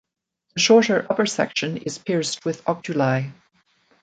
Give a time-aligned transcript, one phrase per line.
[0.55, 3.31] The shorter upper section is pierced with oculi.